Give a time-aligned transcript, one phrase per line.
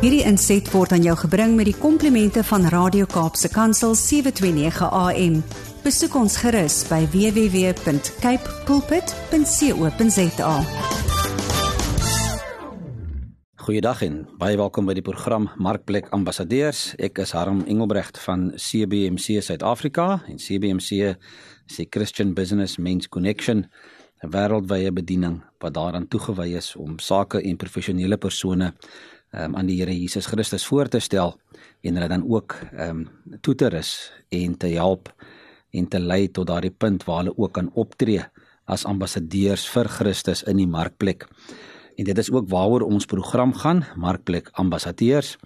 [0.00, 5.34] Hierdie inset word aan jou gebring met die komplimente van Radio Kaapse Kansel 729 AM.
[5.84, 10.54] Besoek ons gerus by www.cape pulpit.co.za.
[13.60, 16.94] Goeiedag en baie welkom by die program Markplek Ambassadeurs.
[16.96, 23.66] Ek is Harm Engelbrecht van CBMC Suid-Afrika en CBMC is die Christian Business Men's Connection
[24.24, 28.72] 'n wêreldwye bediening wat daaraan toegewy is om sake en professionele persone
[29.32, 31.36] um, aan die Here Jesus Christus voor te stel
[31.82, 35.12] en hulle dan ook ehm um, toe te rus en te help
[35.70, 38.24] en te lei tot daardie punt waar hulle ook kan optree
[38.64, 41.26] as ambassadeurs vir Christus in die markplek.
[41.96, 45.36] En dit is ook waaroor ons program gaan, Markplek Ambassadeurs.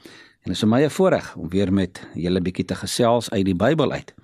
[0.44, 3.44] En dit is vir my 'n voorreg om weer met julle bietjie te gesels uit
[3.44, 4.14] die Bybel uit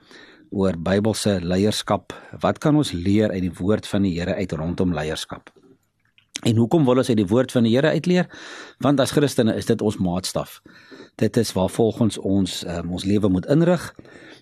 [0.51, 2.13] oor Bybelse leierskap.
[2.41, 5.60] Wat kan ons leer uit die woord van die Here uit rondom leierskap?
[6.41, 8.29] En hoekom wil ons uit die woord van die Here uitleer?
[8.81, 10.61] Want as Christene is dit ons maatstaf.
[11.21, 13.91] Dit is waar volgens ons um, ons lewe moet inrig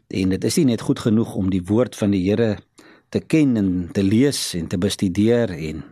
[0.09, 2.59] en dit is nie net goed genoeg om die woord van die Here
[3.11, 5.83] te ken en te lees en te bestudeer en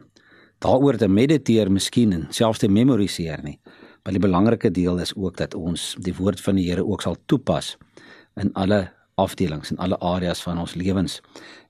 [0.63, 3.59] daaroor te mediteer miskien en selfs te memoriseer nie.
[4.05, 7.19] Maar die belangrike deel is ook dat ons die woord van die Here ook sal
[7.27, 7.75] toepas
[8.39, 8.85] in alle
[9.19, 11.19] afdelings en alle areas van ons lewens.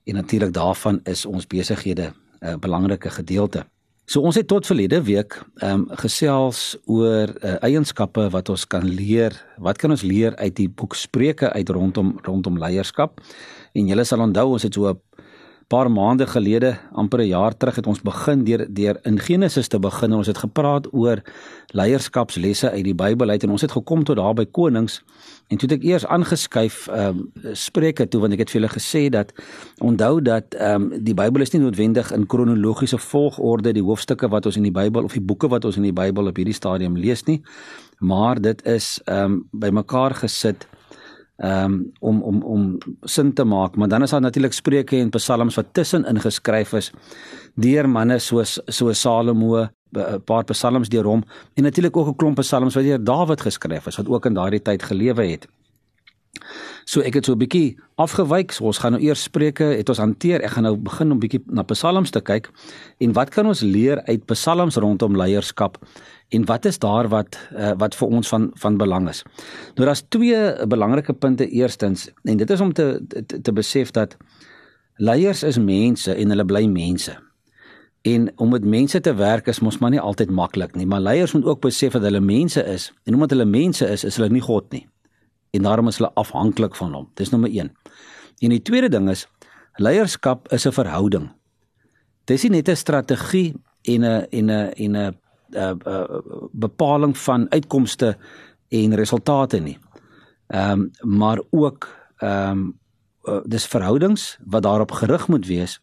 [0.05, 3.65] En natuurlik daarvan is ons besighede 'n belangrike gedeelte.
[4.07, 8.85] So ons het tot verlede week ehm um, gesels oor uh, eienskappe wat ons kan
[8.87, 9.35] leer.
[9.59, 13.19] Wat kan ons leer uit die boek Spreuke uit rondom rondom leierskap?
[13.75, 14.95] En julle sal onthou ons het so 'n
[15.67, 19.79] paar maande gelede, amper 'n jaar terug het ons begin deur deur in Genesis te
[19.79, 21.21] begin en ons het gepraat oor
[21.67, 25.03] leierskapslesse uit die Bybel uit en ons het gekom tot daar by konings
[25.47, 28.73] en toe het ek eers aangeskuif ehm um, Spreuke toe want ek het vir julle
[28.73, 29.33] gesê dat
[29.79, 34.45] onthou dat ehm um, die Bybel is nie noodwendig in kronologiese volgorde die hoofstukke wat
[34.45, 36.95] ons in die Bybel of die boeke wat ons in die Bybel op hierdie stadium
[36.95, 37.41] lees nie
[37.99, 40.67] maar dit is ehm um, bymekaar gesit
[41.37, 45.55] um, om om om sin te maak, maar dan is daar natuurlik Spreuke en Psalms
[45.55, 46.91] wat tussenin geskryf is
[47.55, 51.23] deur manne soos so Salomo, 'n paar Psalms deur hom
[51.55, 54.61] en natuurlik ook 'n klomp Psalms wat deur Dawid geskryf is wat ook in daardie
[54.61, 55.47] tyd gelewe het.
[56.85, 58.51] So ek het so 'n bietjie afgewyk.
[58.51, 60.41] So ons gaan nou eers Spreuke het ons hanteer.
[60.41, 62.49] Ek gaan nou begin om bietjie na Psalms te kyk
[62.99, 65.77] en wat kan ons leer uit Psalms rondom leierskap?
[66.29, 69.23] En wat is daar wat uh, wat vir ons van van belang is?
[69.75, 71.47] Nou daar's twee belangrike punte.
[71.47, 74.17] Eerstens, en dit is om te te, te besef dat
[74.95, 77.15] leiers is mense en hulle bly mense.
[78.01, 81.33] En om met mense te werk is mos maar nie altyd maklik nie, maar leiers
[81.33, 84.43] moet ook besef dat hulle mense is en omdat hulle mense is, is hulle nie
[84.43, 84.87] God nie.
[85.55, 87.07] En daarom is hulle afhanklik van hom.
[87.15, 87.71] Dis nommer 1.
[88.39, 89.27] En die tweede ding is
[89.79, 91.31] leierskap is 'n verhouding.
[92.25, 95.15] Dis nie net 'n strategie en 'n en 'n en 'n
[95.55, 96.19] uh, uh,
[96.51, 98.17] bepaling van uitkomste
[98.69, 99.77] en resultate nie.
[100.47, 101.87] Ehm um, maar ook
[102.17, 102.79] ehm um,
[103.23, 105.81] uh, dis verhoudings wat daarop gerig moet wees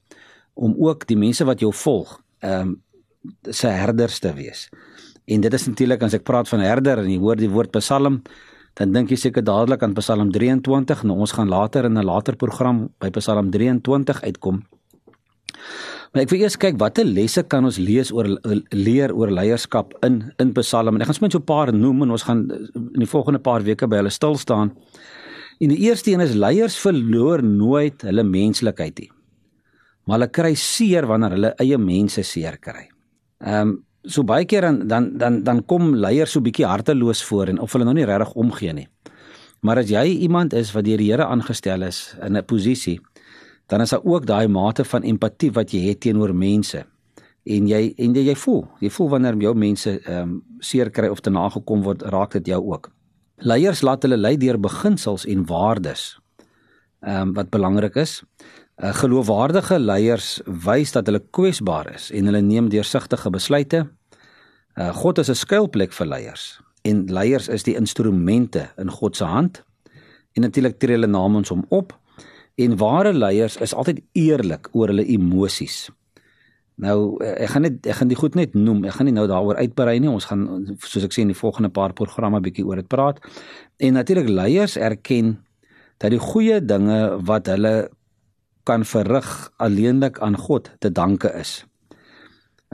[0.55, 2.83] om ook die mense wat jou volg ehm um,
[3.41, 4.69] se herders te wees.
[5.25, 8.23] En dit is natuurlik as ek praat van herder en jy hoor die woord Psalm
[8.75, 12.37] dan dink jy seker dadelik aan Psalm 23 nou ons gaan later in 'n later
[12.37, 14.63] program by Psalm 23 uitkom.
[16.15, 18.29] Maar ek wil eers kyk watter lesse kan ons lees oor
[18.71, 20.95] leer oor leierskap in in Psalm.
[20.95, 23.63] En ek gaan sommer so 'n paar noem en ons gaan in die volgende paar
[23.63, 24.71] weke by hulle stil staan.
[25.61, 29.11] En die eerste een is leiers verloor nooit hulle menslikheid nie.
[30.07, 32.89] Maar hulle kry seer wanneer hulle eie mense seer kry.
[33.41, 37.49] Ehm um, so baie keer dan dan dan dan kom leiers so bietjie harteloos voor
[37.49, 38.89] en of hulle nou nie regtig omgee nie.
[39.61, 43.01] Maar as jy iemand is wat deur die Here aangestel is in 'n posisie
[43.67, 46.85] dan is daar ook daai mate van empatie wat jy het teenoor mense.
[47.45, 51.11] En jy en jy, jy voel, jy voel wanneer jou mense ehm um, seer kry
[51.13, 52.89] of te nagekom word, raak dit jou ook.
[53.37, 56.15] Leiers laat hulle lei deur beginsels en waardes.
[57.05, 58.23] Ehm um, wat belangrik is.
[58.77, 63.85] Uh, geloofwaardige leiers wys dat hulle kwesbaar is en hulle neem deursigtige besluite.
[64.75, 69.25] Uh, God is 'n skuilplek vir leiers en leiers is die instrumente in God se
[69.25, 69.63] hand.
[70.33, 71.95] En natuurlik tree hulle namens hom op
[72.55, 75.89] En ware leiers is altyd eerlik oor hulle emosies.
[76.75, 78.85] Nou ek gaan net ek gaan die goed net noem.
[78.87, 80.11] Ek gaan nie nou daaroor uitbrei nie.
[80.11, 80.47] Ons gaan
[80.83, 83.21] soos ek sê in die volgende paar programme bietjie oor dit praat.
[83.79, 85.37] En natuurlik leiers erken
[86.03, 87.75] dat die goeie dinge wat hulle
[88.67, 89.31] kan verrig
[89.63, 91.63] alleenlik aan God te danke is.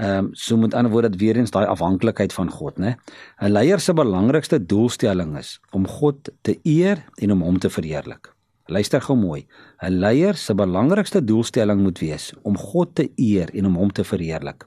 [0.00, 2.96] Ehm um, so met ander woorde dat weer eens daai afhanklikheid van God, né?
[3.42, 8.32] 'n Leier se belangrikste doelstelling is om God te eer en om hom te verheerlik.
[8.70, 9.46] Luister gou mooi.
[9.82, 14.04] 'n Leier se belangrikste doelstelling moet wees om God te eer en om hom te
[14.04, 14.66] verheerlik.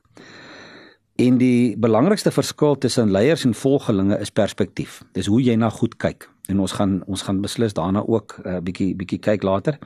[1.16, 5.02] En die belangrikste verskil tussen leiers en volgelinge is perspektief.
[5.14, 6.30] Dis hoe jy na goed kyk.
[6.50, 9.78] En ons gaan ons gaan beslis daarna ook 'n uh, bietjie bietjie kyk later.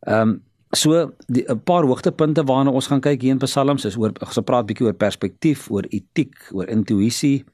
[0.00, 0.42] Ehm um,
[0.72, 4.66] so 'n paar hoogtepunte waarna ons gaan kyk hier in Psalms is oor ons praat
[4.66, 7.44] bietjie oor perspektief, oor etiek, oor intuïsie,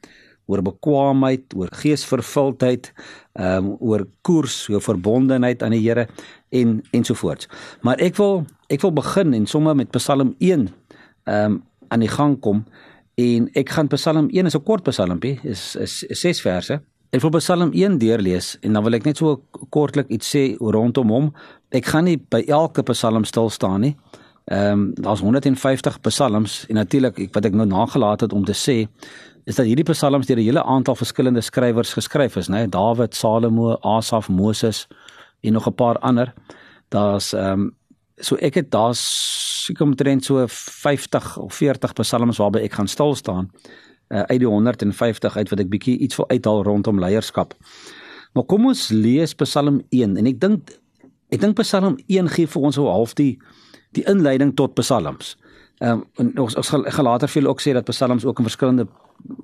[0.53, 2.93] oor bekwaamheid, oor geesvervuldheid,
[3.41, 6.07] ehm um, oor koers, oor verbondenheid aan die Here
[6.53, 7.49] en ensovoorts.
[7.81, 10.69] Maar ek wil ek wil begin en sommer met Psalm 1
[11.25, 11.63] ehm um,
[11.93, 12.65] aan die gang kom
[13.21, 16.81] en ek gaan Psalm 1 is 'n kort psalmpie is is, ses verse.
[17.13, 21.09] Ek wil Psalm 1 deurlees en dan wil ek net so kortlik iets sê rondom
[21.09, 21.35] hom.
[21.71, 23.97] Ek gaan nie by elke psalm stil staan nie.
[24.45, 28.89] Ehm um, daar's 150 psalms en natuurlik wat ek nou nagelaat het om te sê
[29.45, 32.67] is dat hierdie psalms deur 'n hele aantal verskillende skrywers geskryf is, né?
[32.69, 34.87] Dawid, Salomo, Asaf, Moses
[35.41, 36.35] en nog 'n paar ander.
[36.89, 37.77] Daar's ehm um,
[38.17, 39.03] so ek het daar's
[39.67, 43.51] seker omtrent so 50 of 40 psalms waarby ek gaan stil staan
[44.09, 47.55] uh, uit die 150 uit wat ek bietjie iets wil uithaal rondom leierskap.
[48.33, 50.73] Maar kom ons lees Psalm 1 en ek dink
[51.33, 53.39] ek dink Psalm 1 gee vir ons so half die
[53.97, 55.37] die inleiding tot psalms.
[55.83, 58.87] Ehm um, ons ons gaan, gaan later veel ook sê dat psalms ook in verskillende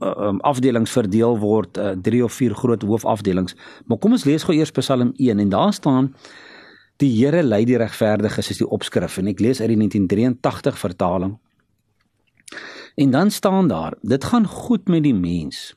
[0.00, 3.56] um, afdelings verdeel word, uh, drie of vier groot hoofafdelings.
[3.86, 6.14] Maar kom ons lees gou eers Psalm 1 en daar staan
[6.98, 11.36] Die Here lei die regverdiges is die opskrif en ek lees uit die 1983 vertaling.
[12.98, 15.76] En dan staan daar: Dit gaan goed met die mens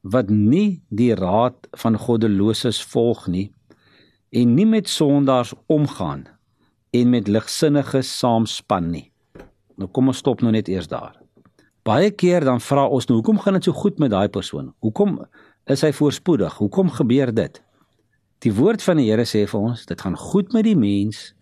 [0.00, 3.50] wat nie die raad van goddeloses volg nie
[4.30, 6.24] en nie met sondaars omgaan
[6.96, 9.06] en met ligsinniges saamspan nie.
[9.76, 11.16] Nou kom ons stop nou net eers daar.
[11.86, 14.72] Baie keer dan vra ons nou hoekom gaan dit so goed met daai persoon?
[14.82, 15.20] Hoekom
[15.70, 16.56] is hy voorspoedig?
[16.58, 17.60] Hoekom gebeur dit?
[18.44, 21.32] Die woord van die Here sê vir ons, dit gaan goed met die mens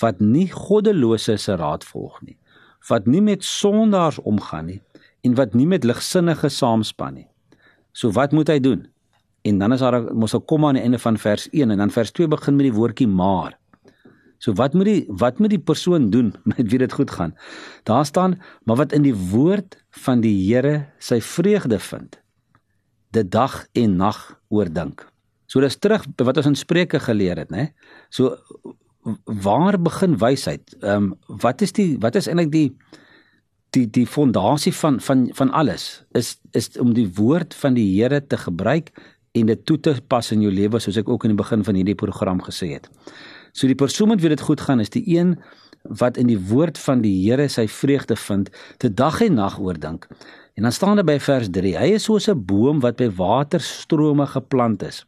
[0.00, 2.36] wat nie goddelose se raad volg nie,
[2.88, 4.80] wat nie met sondaars omgaan nie
[5.26, 7.28] en wat nie met ligsinnige saamspan nie.
[7.92, 8.86] So wat moet hy doen?
[9.48, 11.90] En dan is daar mos 'n komma aan die einde van vers 1 en dan
[11.90, 13.58] vers 2 begin met die woordjie maar.
[14.38, 17.34] So wat moet die wat moet die persoon doen met wie dit goed gaan?
[17.82, 22.20] Daar staan, maar wat in die woord van die Here sy vreugde vind,
[23.10, 25.06] dit dag en nag oordink.
[25.48, 27.72] So dis terug wat ons in Spreuke geleer het, né?
[28.10, 28.36] So
[29.24, 30.76] waar begin wysheid?
[30.80, 32.68] Ehm um, wat is die wat is eintlik die
[33.76, 38.20] die die fondasie van van van alles is is om die woord van die Here
[38.26, 38.92] te gebruik
[39.32, 41.74] en dit toe te pas in jou lewe soos ek ook in die begin van
[41.74, 42.88] hierdie program gesê het.
[43.58, 45.34] So die persoon wat weet dit goed gaan is die een
[45.98, 48.50] wat in die woord van die Here sy vreugde vind,
[48.82, 50.06] te dag en nag oordink.
[50.58, 54.26] En dan staan daar by vers 3: Hy is soos 'n boom wat by waterstrome
[54.26, 55.06] geplant is,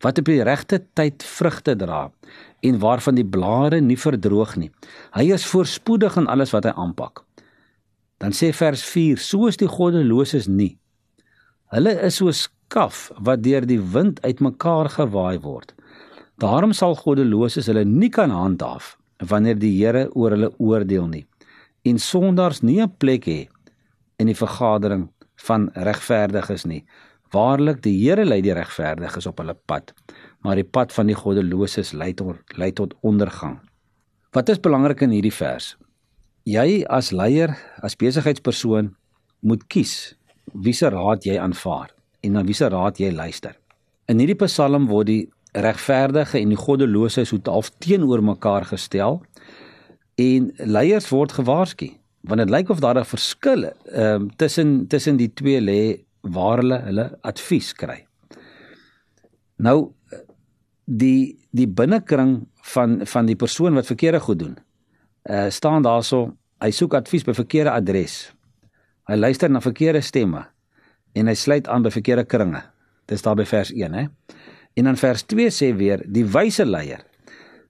[0.00, 2.12] wat op die regte tyd vrugte dra
[2.60, 4.70] en waarvan die blare nie verdroog nie.
[5.12, 7.24] Hy is voorspoedig in alles wat hy aanpak.
[8.18, 10.78] Dan sê vers 4: Soos die goddeloses nie.
[11.72, 15.74] Hulle is soos kaf wat deur die wind uitmekaar gewaai word.
[16.40, 18.94] Daarom sal goddeloses hulle nie kan handhaaf
[19.28, 21.26] wanneer die Here oor hulle oordeel nie
[21.84, 23.48] en sondaars nie 'n plek hê
[24.18, 25.08] in die vergadering
[25.46, 26.84] van regverdiges nie.
[27.32, 29.92] Waarlik die Here lei die regverdiges op hulle pad,
[30.42, 33.60] maar die pad van die goddeloses lei tot lei tot ondergang.
[34.32, 35.76] Wat is belangrik in hierdie vers?
[36.44, 38.94] Jy as leier, as besigheidspersoon
[39.40, 40.16] moet kies
[40.54, 41.90] wie se raad jy aanvaar
[42.22, 43.56] en na wie se raad jy luister.
[44.08, 49.22] In hierdie Psalm word die regverdige en die goddelose so half teenoor mekaar gestel
[50.14, 51.90] en leiers word gewaarsku
[52.28, 56.78] want dit lyk of daar 'n verskil um, tussen tussen die twee lê waar hulle
[56.84, 58.06] hulle advies kry.
[59.56, 59.92] Nou
[60.84, 64.56] die die binnekring van van die persoon wat verkeerde goed doen.
[65.22, 68.32] Uh staan daarso, hy soek advies by verkeerde adres.
[69.08, 70.46] Hy luister na verkeerde stemme
[71.12, 72.62] en hy sluit aan by verkeerde kringe.
[73.06, 74.06] Dis daar by vers 1, hè.
[74.74, 77.04] En dan vers 2 sê weer, die wyse leier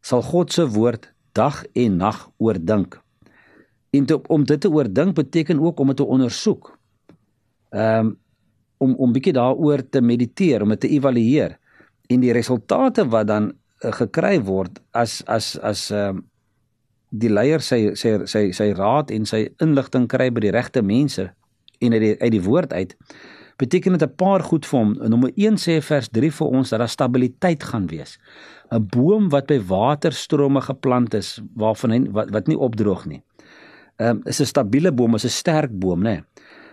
[0.01, 3.01] sal God se woord dag en nag oordink
[3.91, 6.79] En te, om dit te oordink beteken ook om dit te ondersoek.
[7.69, 8.19] Ehm um,
[8.81, 11.59] om om bietjie daaroor te mediteer, om dit te evalueer
[12.09, 16.23] en die resultate wat dan uh, gekry word as as as ehm um,
[17.11, 21.27] die leier sy sy sy sy raad en sy inligting kry by die regte mense
[21.81, 22.95] en uit die uit die woord uit
[23.61, 24.93] beteken dit 'n paar goed vir hom.
[25.13, 28.19] Nommer 1 sê vers 3 vir ons dat daar stabiliteit gaan wees.
[28.73, 33.23] 'n Boom wat by waterstrome geplant is waarvan hy wat, wat nie opdroog nie
[34.01, 36.03] um, is 'n stabiele boom, is 'n sterk boom, né?
[36.03, 36.23] Nee.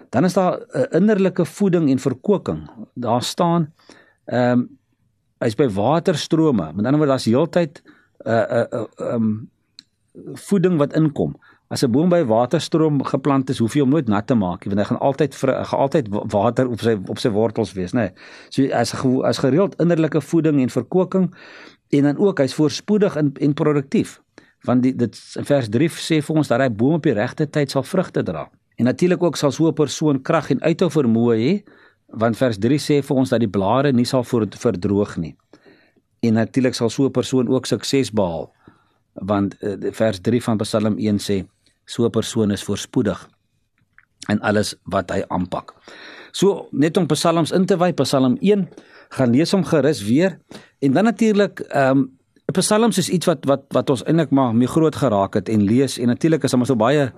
[0.10, 2.70] Dan is daar 'n innerlike voeding en verkoking.
[2.94, 3.74] Daar staan
[4.26, 4.78] ehm um,
[5.40, 6.74] hy's by waterstrome.
[6.74, 9.50] Met ander woorde, daar's heeltyd 'n uh, 'n uh, uh, um
[10.34, 11.36] voeding wat inkom.
[11.70, 14.76] As 'n boom by waterstroom geplant is, hoef jy hom nooit nat te maak nie,
[14.76, 18.08] want hy gaan altyd gaan altyd water op sy op sy wortels wees, nê.
[18.08, 18.12] Nee.
[18.50, 18.94] So as
[19.24, 21.34] as gereeld innerlike voeding en verkoking
[21.90, 24.22] en dan ook hy's voorspoedig en en produktief.
[24.64, 27.72] Want die, dit vers 3 sê vir ons dat hy boom op die regte tyd
[27.72, 28.48] sal vrugte dra.
[28.78, 31.64] En natuurlik ook sal so 'n persoon krag en uithou vermoë hê,
[32.08, 35.36] want vers 3 sê vir ons dat die blare nie sal verdroog nie.
[36.22, 38.54] En natuurlik sal so 'n persoon ook sukses behaal.
[39.14, 41.46] Want uh, vers 3 van Psalm 1 sê
[41.88, 43.28] so 'n persoon is voorspoedig
[44.30, 45.74] in alles wat hy aanpak.
[46.32, 48.68] So net om psalms in te wy, Psalm 1,
[49.16, 50.38] gaan lees hom gerus weer
[50.84, 52.06] en dan natuurlik ehm um,
[52.56, 55.98] psalms is iets wat wat wat ons eintlik maar mee groot geraak het en lees
[56.00, 57.12] en natuurlik is daar so baie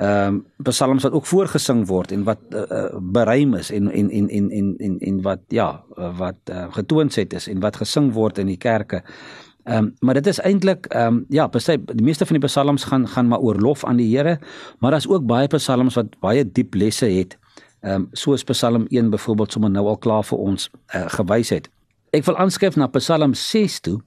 [0.00, 4.10] ehm um, psalms wat ook voorgesing word en wat uh, uh, beruim is en en
[4.10, 7.76] en en en en, en wat ja, uh, wat uh, getoons het is en wat
[7.76, 9.02] gesing word in die kerke.
[9.64, 12.84] Ehm um, maar dit is eintlik ehm um, ja, besef die meeste van die psalms
[12.84, 14.38] gaan gaan maar oor lof aan die Here,
[14.78, 17.38] maar daar's ook baie psalms wat baie diep lesse het.
[17.80, 21.70] Ehm um, soos Psalm 1 byvoorbeeld sommer nou al klaar vir ons uh, gewys het.
[22.10, 24.00] Ek wil aanskryf na Psalm 6 toe.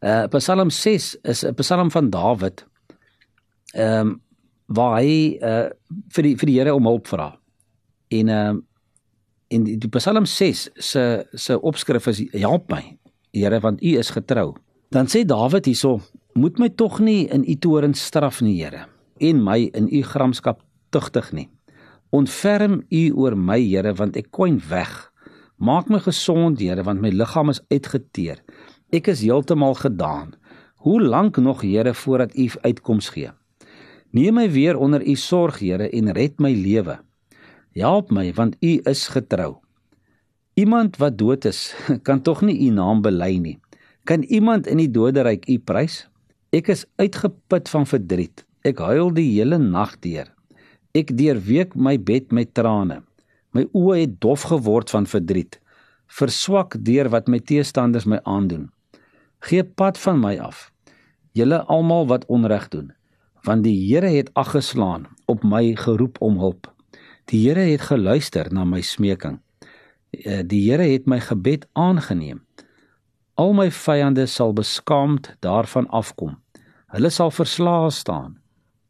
[0.00, 2.66] Uh Psalm 6 is 'n psalm van Dawid.
[3.74, 4.20] Ehm um,
[4.66, 5.68] waar hy uh
[6.08, 7.38] vir die vir die Here om hulp vra.
[8.08, 8.62] En ehm uh,
[9.48, 12.99] in die, die Psalm 6 se se opskrif is help my
[13.32, 14.54] Here want U is getrou.
[14.90, 16.00] Dan sê Dawid hierso,
[16.34, 18.88] moet my tog nie in U toorn straf nie, Here,
[19.20, 21.46] en my in U gramskap tugtig nie.
[22.10, 24.90] Ontferm U oor my, Here, want ek kwyn weg.
[25.62, 28.42] Maak my gesond, Here, want my liggaam is uitgeteer.
[28.90, 30.34] Ek is heeltemal gedaan.
[30.82, 33.30] Hoe lank nog, Here, voordat U uitkoms gee?
[34.10, 36.98] Neem my weer onder U sorg, Here, en red my lewe.
[37.78, 39.60] Help my, want U is getrou.
[40.60, 41.72] Iemand wat dood is,
[42.06, 43.58] kan tog nie u naam bely nie.
[44.04, 46.02] Kan iemand in die doderyk u prys?
[46.52, 48.44] Ek is uitgeput van verdriet.
[48.66, 50.28] Ek huil die hele nag deur.
[50.92, 53.00] Ek deurweek my bed met trane.
[53.56, 55.56] My oë het dof geword van verdriet,
[56.18, 58.68] verswak deur wat my teestanders my aandoen.
[59.46, 60.68] Gee pad van my af.
[61.34, 62.90] Julle almal wat onreg doen,
[63.46, 66.68] want die Here het aggeslaan op my geroep om hulp.
[67.30, 69.40] Die Here het geluister na my smeking.
[70.10, 72.42] Eh, die Here het my gebed aangeneem.
[73.34, 76.38] Al my vyande sal beskaamd daarvan afkom.
[76.90, 78.40] Hulle sal verslae staan.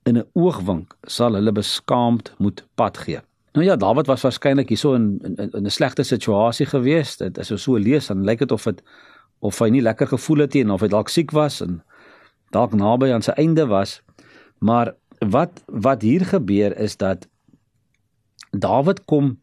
[0.02, 3.20] In 'n oogwink sal hulle beskaamd moet pad gee.
[3.52, 7.16] Nou ja, Dawid was waarskynlik hierso in in in 'n slegte situasie gewees.
[7.16, 8.82] Dit as jy so lees, dan lyk dit of dit
[9.38, 11.82] of hy nie lekker gevoel het nie of hy dalk siek was en
[12.50, 14.02] dalk naby aan sy einde was.
[14.58, 17.28] Maar wat wat hier gebeur is dat
[18.50, 19.38] Dawid kom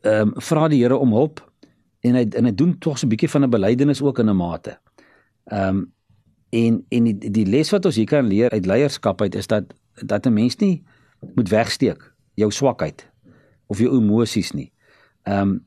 [0.00, 1.42] ehm um, vra die Here om hulp
[2.00, 4.36] en hy en hy doen tog so 'n bietjie van 'n belydenis ook in 'n
[4.36, 4.78] mate.
[5.44, 5.92] Ehm um,
[6.50, 9.64] en en die, die les wat ons hier kan leer uit leierskap uit is dat
[9.94, 10.84] dat 'n mens nie
[11.34, 13.10] moet wegsteek jou swakheid
[13.66, 14.72] of jou emosies nie.
[15.22, 15.66] Ehm um,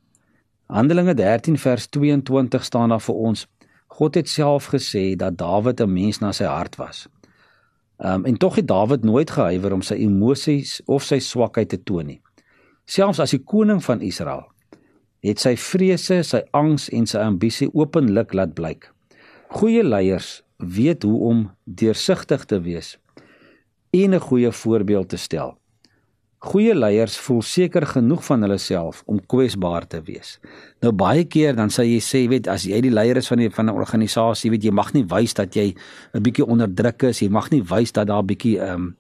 [0.66, 3.48] Handelinge 13 vers 22 staan daar vir ons
[3.88, 7.08] God het self gesê dat Dawid 'n mens na sy hart was.
[7.98, 11.84] Ehm um, en tog het Dawid nooit gehuiwer om sy emosies of sy swakheid te
[11.84, 12.22] toon nie
[12.86, 14.48] selfs as die koning van Israel
[15.22, 18.88] het sy vrese, sy angs en sy ambisie openlik laat blyk.
[19.54, 22.98] Goeie leiers weet hoe om deursigtig te wees
[23.94, 25.58] en 'n goeie voorbeeld te stel.
[26.40, 30.40] Goeie leiers voel seker genoeg van hulle self om kwesbaar te wees.
[30.82, 33.50] Nou baie keer dan sê jy sê, weet as jy die leier is van die
[33.50, 35.76] van 'n organisasie, weet jy mag nie wys dat jy
[36.14, 38.96] 'n bietjie onderdruk is, jy mag nie wys dat daar 'n bietjie ehm um,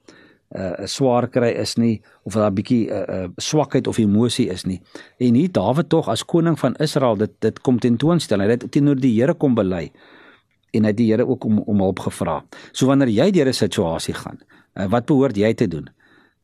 [0.55, 4.65] uh, swaar kry is nie of daar 'n bietjie uh, uh, swakheid of emosie is
[4.65, 4.81] nie.
[5.19, 8.39] En hier Dawid tog as koning van Israel dit dit kom tentoonstel.
[8.39, 9.91] Hy het teenoor die Here kom bely
[10.73, 12.43] en hy het die Here ook om om hulp gevra.
[12.71, 14.39] So wanneer jy deur 'n situasie gaan,
[14.75, 15.89] uh, wat behoort jy te doen?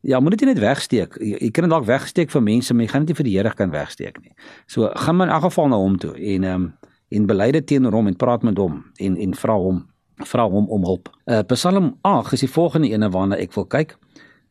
[0.01, 1.17] Ja, moet dit net wegsteek.
[1.19, 3.37] Jy, jy kan dit dalk wegsteek vir mense, maar jy gaan dit nie vir die
[3.37, 4.33] Here kan wegsteek nie.
[4.67, 6.73] So gaan maar in elk geval na hom toe en ehm um,
[7.09, 9.85] en bely dit teenoor hom en praat met hom en en vra hom
[10.25, 11.09] vra hom om hulp.
[11.25, 13.97] Uh Psalm 8 is die volgende ene waarna ek wil kyk.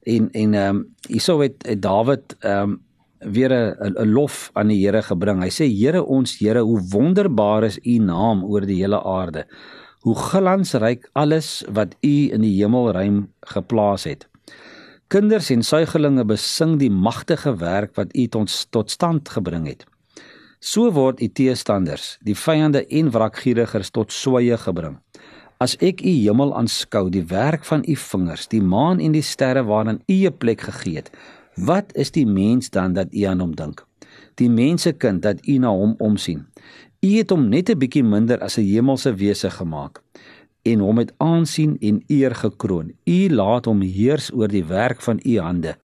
[0.07, 2.81] En en ehm um, hierso het, het Dawid ehm um,
[3.19, 5.43] weer 'n 'n lof aan die Here gebring.
[5.43, 9.47] Hy sê Here ons Here, hoe wonderbaar is U naam oor die hele aarde.
[10.01, 14.29] Hoe glansryk alles wat U in die hemelruim geplaas het.
[15.09, 19.85] Kinders en suigelinge besing die magtige werk wat U tot tot stand gebring het.
[20.59, 24.99] So word U teestanders, die vyande en wrakgierigers tot sweye gebring.
[25.59, 29.63] As ek u hemel aanskou, die werk van u vingers, die maan en die sterre
[29.65, 31.11] waaraan u 'n plek gegee het,
[31.57, 33.87] wat is die mens dan dat u aan hom dink?
[34.35, 36.47] Die mensekind dat u na hom omsien.
[37.01, 40.03] U het hom net 'n bietjie minder as 'n hemelse wese gemaak.
[40.67, 42.93] en hom met aansien en eer gekroon.
[43.05, 45.77] U laat hom heers oor die werk van u hande.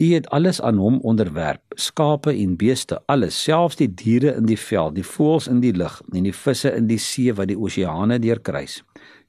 [0.00, 4.58] U het alles aan hom onderwerp, skape en beeste, alles, selfs die diere in die
[4.58, 8.18] veld, die voëls in die lug en die visse in die see wat die oseane
[8.18, 8.80] deurkruis.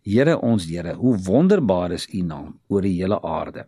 [0.03, 3.65] Here ons Here, hoe wonderbaar is u naam oor die hele aarde.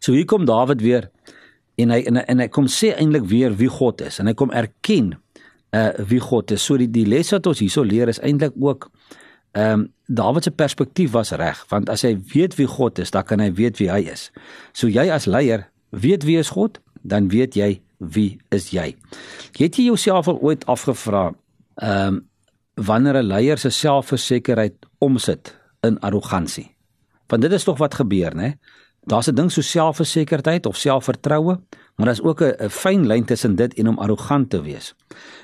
[0.00, 1.10] So hier kom Dawid weer
[1.78, 4.34] en hy en hy, en hy kom sê eintlik weer wie God is en hy
[4.38, 5.14] kom erken
[5.76, 6.64] uh wie God is.
[6.64, 8.90] So die die les wat ons hierso leer is eintlik ook
[9.52, 13.26] ehm um, Dawid se perspektief was reg, want as hy weet wie God is, dan
[13.28, 14.30] kan hy weet wie hy is.
[14.72, 18.94] So jy as leier weet wie is God, dan weet jy wie is jy.
[19.58, 21.28] Het jy jouself al ooit afgevra
[21.76, 22.24] ehm um,
[22.78, 26.76] wanneer 'n leier se selfversekerheid omsit in arrogansie?
[27.26, 28.58] Want dit is tog wat gebeur, né?
[29.02, 31.60] Daar's 'n ding so selfversekerheid of selfvertroue,
[31.96, 34.94] maar daar's ook 'n fyn lyn tussen dit en om arrogant te wees.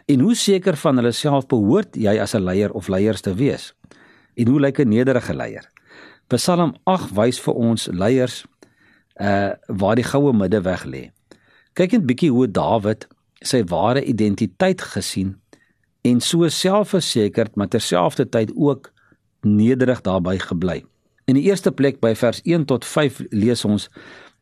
[0.07, 3.75] En hoe seker van hulle self behoort jy as 'n leier of leiers te wees?
[4.35, 5.71] En hoe lyk 'n nederige leier?
[6.26, 8.45] Psalm 8 wys vir ons leiers
[9.21, 11.11] uh waar die goue middeweg lê.
[11.73, 13.07] Kyk net bietjie hoe Dawid
[13.41, 15.37] sy ware identiteit gesien
[16.04, 18.92] en so selfversekerd maar terselfdertyd ook
[19.40, 20.82] nederig daarbey gebly.
[21.25, 23.88] In die eerste plek by vers 1 tot 5 lees ons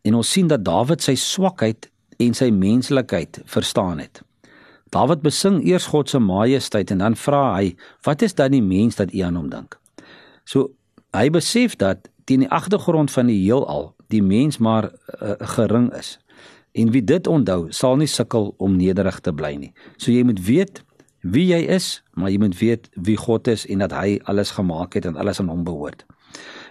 [0.02, 1.86] en ons sien dat Dawid sy swakheid
[2.22, 4.22] en sy menslikheid verstaan het.
[4.92, 8.98] Dawid besing eers God se majesteit en dan vra hy: "Wat is dan die mens
[8.98, 9.78] dat u aan hom dink?"
[10.44, 10.70] So
[11.14, 14.90] hy besef dat teen die agtergrond van die heelal die mens maar
[15.22, 16.18] uh, gering is.
[16.72, 19.72] En wie dit onthou, sal nie sukkel om nederig te bly nie.
[19.96, 20.82] So jy moet weet
[21.22, 24.94] wie jy is, maar jy moet weet wie God is en dat hy alles gemaak
[24.98, 26.04] het en alles aan hom behoort.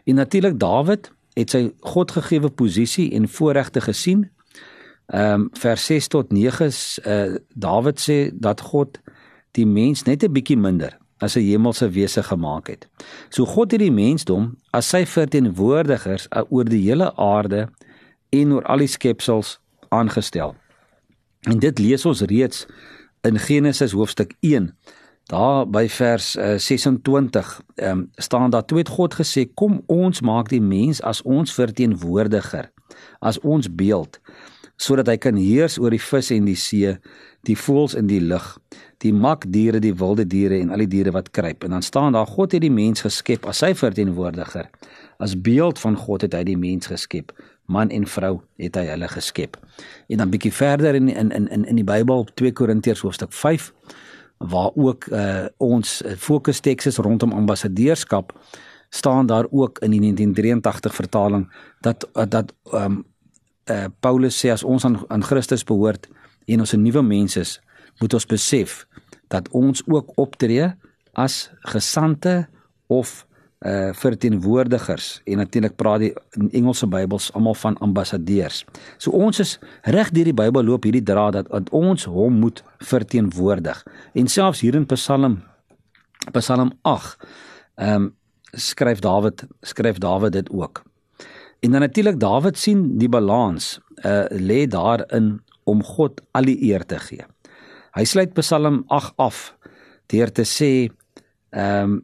[0.04, 4.30] En natuurlik Dawid het sy Godgegewe posisie en voorregte gesien.
[5.12, 9.00] Ehm um, vers 6 tot 9 is uh Dawid sê dat God
[9.52, 12.88] die mens net 'n bietjie minder as 'n hemelse wese gemaak het.
[13.30, 17.70] So God het die mensdom as sy verteenwoordigers oor die hele aarde
[18.30, 20.56] en oor al die skepsels aangestel.
[21.40, 22.68] En dit lees ons reeds
[23.22, 24.72] in Genesis hoofstuk 1.
[25.32, 30.50] Daar by vers uh, 26 um, staan daar toe het God gesê kom ons maak
[30.50, 32.72] die mens as ons verteenwoordiger,
[33.20, 34.20] as ons beeld
[34.82, 36.96] sodat hy kan heers oor die visse in die see,
[37.46, 38.46] die voëls in die lug,
[39.06, 41.66] die makdiere, die wilde diere en al die diere wat kruip.
[41.66, 44.70] En dan staan daar God het die mens geskep as sy verteenwoordiger.
[45.22, 47.34] As beeld van God het hy die mens geskep.
[47.66, 49.58] Man en vrou het hy hulle geskep.
[50.08, 53.74] En dan bietjie verder in in in in die Bybel 2 Korintiërs hoofstuk 5
[54.38, 58.34] waar ook uh, ons fokustekste is rondom ambassadeurskap
[58.90, 63.04] staan daar ook in die 1983 vertaling dat dat um,
[63.66, 66.10] uh, Paulus sê as ons aan aan Christus behoort
[66.46, 67.62] en ons 'n nuwe mens is,
[68.00, 68.88] moet ons besef
[69.28, 70.74] dat ons ook optree
[71.14, 72.48] as gesante
[72.88, 73.28] of
[73.62, 76.14] uh verteenwoordigers en natuurlik praat die
[76.50, 78.64] Engelse Bybels almal van ambassadeurs.
[78.98, 82.64] So ons is reg deur die Bybel loop hierdie draad dat, dat ons hom moet
[82.82, 83.84] verteenwoordig.
[84.18, 85.44] En selfs hier in Psalm
[86.32, 87.28] Psalm 8
[87.76, 88.10] ehm um,
[88.52, 90.84] skryf Dawid skryf Dawid dit ook.
[91.60, 96.86] En dan natuurlik Dawid sien die balans uh lê daarin om God al die eer
[96.86, 97.26] te gee.
[97.94, 99.56] Hy sluit Psalm 8 af
[100.08, 100.90] deur te sê
[101.52, 102.00] ehm um,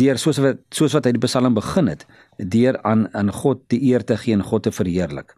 [0.00, 2.06] deur soos wat soos wat hy die Psalm begin het,
[2.38, 5.36] deur aan aan God die eer te gee en God te verheerlik.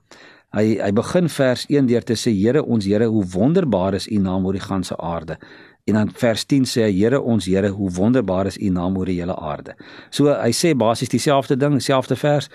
[0.56, 4.20] Hy hy begin vers 1 deur te sê Here ons Here hoe wonderbaar is u
[4.22, 5.38] naam oor die ganse aarde.
[5.86, 9.10] En dan vers 10 sê hy Here ons Here hoe wonderbaar is u naam oor
[9.10, 9.76] die hele aarde.
[10.10, 12.48] So hy sê basies dieselfde ding, dieselfde vers,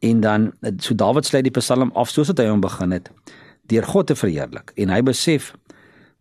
[0.00, 3.10] En dan so Dawid sluit die Psalm af soos wat hy hom begin het
[3.70, 5.52] deur God te verheerlik en hy besef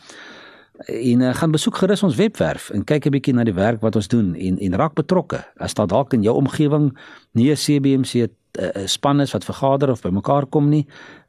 [0.85, 3.96] en uh, gaan besoek gerus ons webwerf en kyk 'n bietjie na die werk wat
[3.96, 5.44] ons doen en en raak betrokke.
[5.57, 6.98] As daar dalk in jou omgewing
[7.33, 10.87] nie 'n CBMC 'n uh, span is wat vergader of bymekaar kom nie,